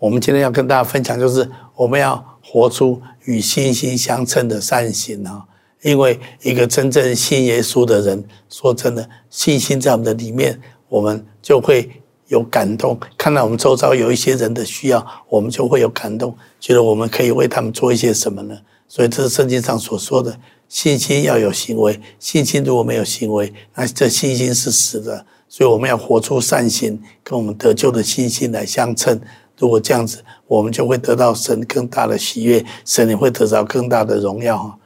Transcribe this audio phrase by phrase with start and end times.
[0.00, 1.46] 我们今天要跟大家分享，就是
[1.76, 5.44] 我们要活出与信心相称的善行啊！
[5.82, 10.58] 因为一个真正信耶稣的人，说真的，信心在我们的里面，
[10.88, 11.90] 我们就会
[12.28, 12.98] 有感动。
[13.18, 18.56] 看到我们周遭有一些人的需要，我们就会有感动，觉得我们可以为他们做一些什么呢？
[18.88, 20.34] 所以这是圣经上所说的，
[20.66, 22.00] 信心要有行为。
[22.18, 25.26] 信心如果没有行为，那这信心是死的。
[25.46, 29.20] 所以我们要活出善行，跟我们得救的信心来相称。
[29.60, 34.56] 如果这样子，我们就会得到神更大的喜悦，神也会得到更大的荣耀。
[34.56, 34.78] 哈，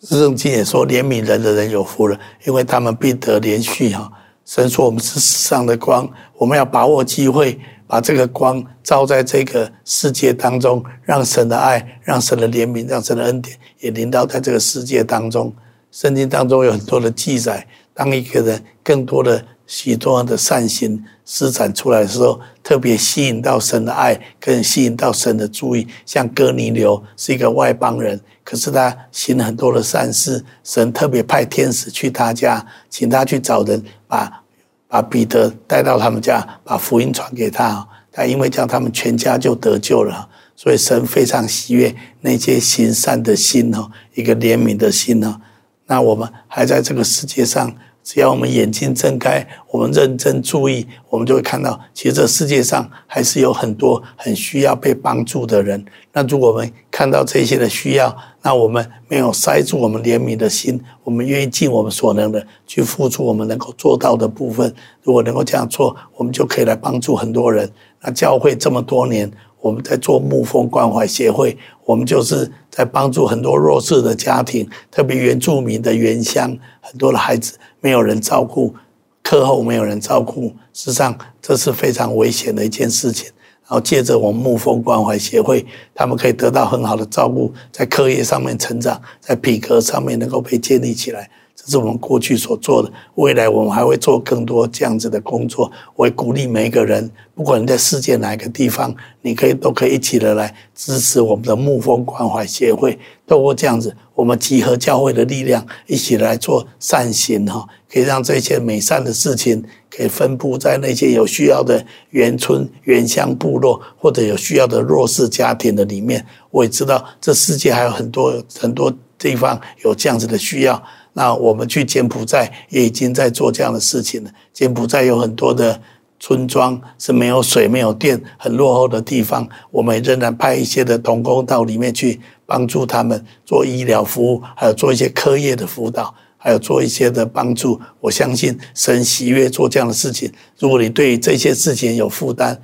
[0.00, 3.92] 圣经也说，怜悯人的人有福了，因为他们必得连续。
[3.92, 4.10] 哈，
[4.46, 15.54] 神说我们是世上的光，我们要把握机会，把这个光照在这个世界当中，让神的爱、让神的怜悯、让神的恩典也临到在这个世界当中。
[15.90, 19.44] 圣经当中有很多的记载，当一个人更多的。
[19.70, 25.86] 许多的善行施展出来的时候，特别吸引到神的爱，更吸引到神的注意。
[26.04, 34.42] 像哥尼流是一个外邦人，可是他行很多的善事，神特别派天使去他家，请他去找人，把
[34.88, 37.86] 把彼得带到他们家，把福音传给他。
[38.10, 40.28] 他因为这样，他们全家就得救了。
[40.56, 45.40] 所以神非常喜悦那些行善的心哦，一个怜悯的心哦。
[45.86, 47.72] 那我们还在这个世界上。
[48.12, 55.84] 只要我们眼睛睁开，我们认真注意，我们就会看到，其实这世界上还是有很多很需要被帮助的人。
[56.12, 64.74] 那如果我们看到这些的需要，那我们没有塞住我们怜悯的心，我们愿意尽我们所能的去付出我们能够做到的部分。
[65.04, 67.70] 如果能够这样做，我们就可以来帮助很多人。
[68.00, 69.30] 那教会这么多年。
[69.60, 78.74] 我们在做牧风关怀协会，我们就是在帮助很多弱势的家庭，特别原住民的原乡，很多的孩子没有人照顾，
[79.22, 83.30] 课后没有人照顾，事实上这是非常危险的一件事情。
[83.62, 91.30] 然后借着我们牧风关怀协会，他们可以得到很好的照顾，在课业上面成长，在品格上面能够被建立起来。
[91.62, 95.70] 这是我们过去所做的，未来我们还会做更多这样子的工作。
[95.94, 102.98] 我会鼓励每一个人，不管你在世界哪一个地方，你可以都可以一起的来支持我们的牧风关怀协会。
[103.26, 116.24] 透过这样子，我们集合教会的力量，一起来做善行哈，可以让这些美善的事情可以分布在那些有需要的原村、原乡部落，或者有需要的弱势家庭的里面。
[116.50, 120.82] 我也知道，这世界还有很多很多地方有这样子的需要。
[121.12, 124.30] 那我们去柬埔寨也已经在做这样的事情了。
[124.52, 125.80] 柬埔寨有很多的
[126.18, 137.80] 村庄是没有水、没有电、很落后的地方，我们仍然派一些的童工到里面去帮助他们做医疗服务，还有做一些科业的辅导，还有做一些的帮助。
[138.00, 140.30] 我相信神喜悦做这样的事情。
[140.58, 142.60] 如果你对这些事情有负担，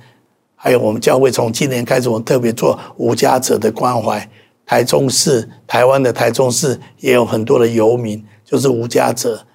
[0.55, 4.29] 还有我们教会从今年开始，我们特别做无家者的关怀。
[4.67, 8.23] 台中市、台湾的台中市也有很多的游民。
[8.47, 9.45] 就是无家者、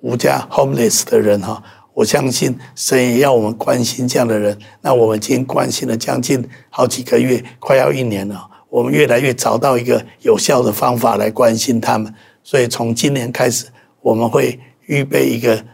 [0.00, 1.60] 无家 homeless 的人哈，
[1.92, 4.56] 我相信神也要我们关心这样的人。
[4.80, 8.48] 那我们已经关心了将近好几个月，快要一年了。
[8.68, 12.14] 我们越来越找到一个有效的方法来关心他们。
[12.44, 13.66] 所以从今年开始，
[14.02, 15.64] 我们会预备一个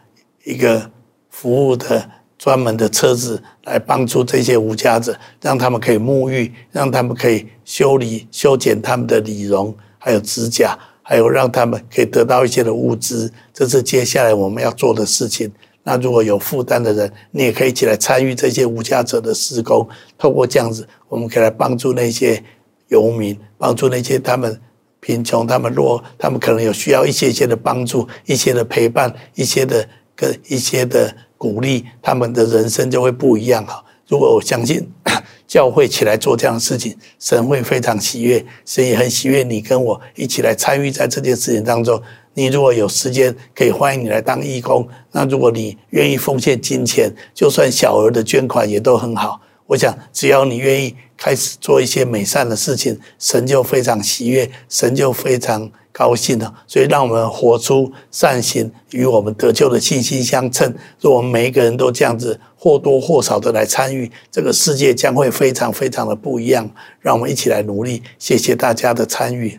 [0.45, 0.91] 一个
[1.29, 10.79] 服务的专门的车子来帮助这些无家者，让他们可以沐浴，让他们可以修理、修剪他们的理容，还有指甲。
[11.09, 15.49] 还有让他们可以得到一些的物资，这是接下来我们要做的事情。
[15.85, 19.89] 那如果有负担的人，你也可以起来参与这些无家者的施工。
[20.19, 22.43] 透过这样子，我们可以来帮助那些
[22.89, 24.61] 游民，帮助那些他们
[24.99, 33.85] 贫穷、他们弱、他们可能有需要一些些的帮助、一些的陪伴、一些的跟一些的鼓励，他们的人生就会不一样哈。
[34.09, 34.91] 如果我相信。
[35.47, 42.01] 教会起来做这样的事情，神会非常喜悦，神也很喜悦你跟我一起来参与在这件事情当中。
[42.35, 44.87] 你如果有时间，可以欢迎你来当义工。
[45.13, 49.41] 那如果你愿意奉献金钱，就算小额的捐款也都很好。
[49.67, 55.71] 我想，只要你愿意开始做一些美善的事情，神就非常喜悦，神就非常。
[55.99, 60.75] 高兴的，所以让我们活出善行，与我们得救的信心相称。
[61.01, 66.69] 若我们每一个人都这样子或多或少的来参与，这个世界将会非常非常的不一样。
[67.01, 68.03] 让我们一起来努力。
[68.19, 69.59] 谢谢大家的参与。